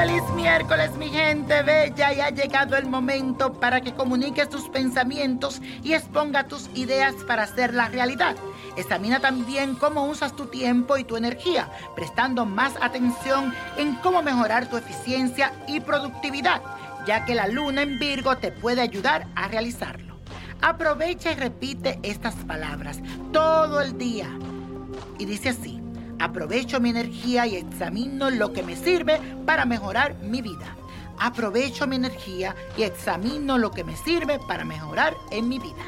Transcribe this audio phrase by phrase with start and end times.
[0.00, 5.60] Feliz miércoles, mi gente bella, y ha llegado el momento para que comuniques tus pensamientos
[5.82, 8.34] y exponga tus ideas para hacer la realidad.
[8.78, 14.70] Examina también cómo usas tu tiempo y tu energía, prestando más atención en cómo mejorar
[14.70, 16.62] tu eficiencia y productividad,
[17.06, 20.16] ya que la luna en Virgo te puede ayudar a realizarlo.
[20.62, 23.00] Aprovecha y repite estas palabras
[23.34, 24.30] todo el día.
[25.18, 25.79] Y dice así.
[26.20, 30.76] Aprovecho mi energía y examino lo que me sirve para mejorar mi vida.
[31.18, 35.82] Aprovecho mi energía y examino lo que me sirve para mejorar en mi vida.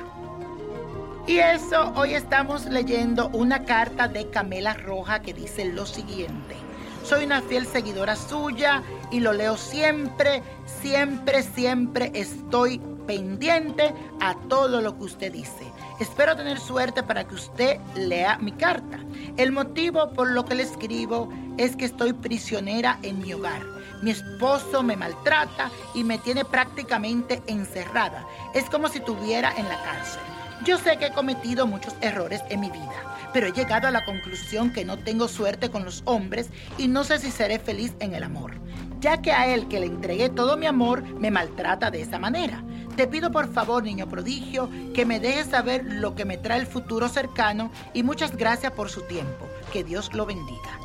[1.26, 6.56] Y eso, hoy estamos leyendo una carta de Camela Roja que dice lo siguiente.
[7.04, 10.42] Soy una fiel seguidora suya y lo leo siempre,
[10.82, 15.64] siempre, siempre estoy pendiente a todo lo que usted dice.
[16.00, 18.98] Espero tener suerte para que usted lea mi carta.
[19.36, 23.62] El motivo por lo que le escribo es que estoy prisionera en mi hogar.
[24.02, 28.26] Mi esposo me maltrata y me tiene prácticamente encerrada.
[28.54, 30.20] Es como si estuviera en la cárcel.
[30.64, 34.04] Yo sé que he cometido muchos errores en mi vida, pero he llegado a la
[34.04, 38.14] conclusión que no tengo suerte con los hombres y no sé si seré feliz en
[38.14, 38.54] el amor,
[39.00, 42.62] ya que a él que le entregué todo mi amor me maltrata de esa manera.
[42.96, 46.66] Te pido por favor, niño prodigio, que me dejes saber lo que me trae el
[46.66, 49.48] futuro cercano y muchas gracias por su tiempo.
[49.72, 50.81] Que Dios lo bendiga.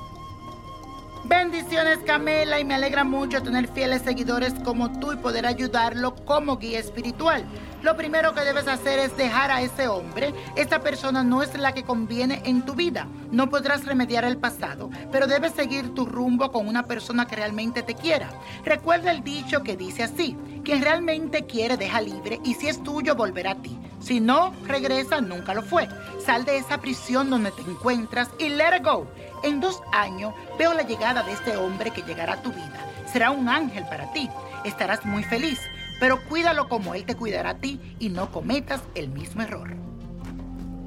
[1.27, 6.55] Bendiciones Camela y me alegra mucho tener fieles seguidores como tú y poder ayudarlo como
[6.55, 7.43] guía espiritual.
[7.81, 10.33] Lo primero que debes hacer es dejar a ese hombre.
[10.55, 13.09] Esta persona no es la que conviene en tu vida.
[13.29, 17.83] No podrás remediar el pasado, pero debes seguir tu rumbo con una persona que realmente
[17.83, 18.29] te quiera.
[18.63, 23.16] Recuerda el dicho que dice así, quien realmente quiere deja libre y si es tuyo
[23.16, 23.79] volverá a ti.
[24.01, 25.88] Si no, regresa, nunca lo fue.
[26.25, 29.07] Sal de esa prisión donde te encuentras y let it go.
[29.44, 32.85] En dos años veo la llegada de este hombre que llegará a tu vida.
[33.09, 34.29] Será un ángel para ti.
[34.66, 35.61] Estarás muy feliz,
[36.01, 39.73] pero cuídalo como él te cuidará a ti y no cometas el mismo error.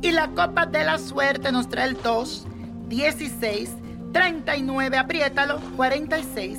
[0.02, 2.46] Y la copa de la suerte nos trae el 2,
[2.88, 3.70] 16,
[4.12, 6.58] 39, apriétalo, 46,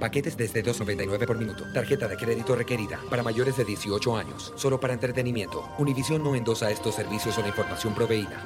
[0.00, 1.64] Paquetes desde 2.99 por minuto.
[1.72, 4.52] Tarjeta de crédito requerida para mayores de 18 años.
[4.56, 5.62] Solo para entretenimiento.
[5.78, 8.44] Univision no endosa estos servicios o la información proveída.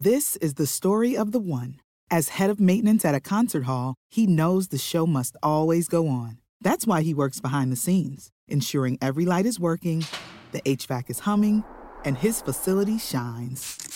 [0.00, 1.80] This is the story of the one.
[2.10, 6.06] As head of maintenance at a concert hall, he knows the show must always go
[6.06, 6.38] on.
[6.60, 10.04] That's why he works behind the scenes, ensuring every light is working,
[10.52, 11.64] the HVAC is humming,
[12.04, 13.95] and his facility shines.